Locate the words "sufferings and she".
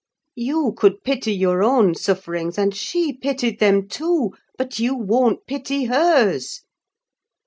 1.93-3.13